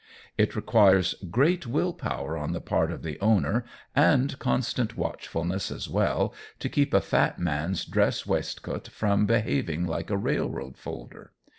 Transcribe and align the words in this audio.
It 0.35 0.55
requires 0.55 1.13
great 1.29 1.67
will 1.67 1.93
power 1.93 2.35
on 2.35 2.53
the 2.53 2.59
part 2.59 2.91
of 2.91 3.03
the 3.03 3.19
owner 3.19 3.65
and 3.95 4.39
constant 4.39 4.97
watchfulness 4.97 5.69
as 5.69 5.87
well 5.87 6.33
to 6.57 6.69
keep 6.69 6.91
a 6.91 7.01
fat 7.01 7.37
man's 7.37 7.85
dress 7.85 8.25
waistcoat 8.25 8.87
from 8.87 9.27
behaving 9.27 9.85
like 9.85 10.09
a 10.09 10.17
railroad 10.17 10.75
folder. 10.75 11.33